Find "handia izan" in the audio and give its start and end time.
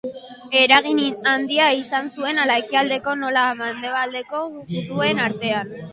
1.33-2.09